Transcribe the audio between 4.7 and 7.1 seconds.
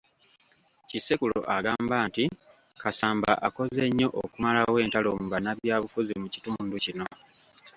entalo mu bannabyabufuzi mu kitundu kino.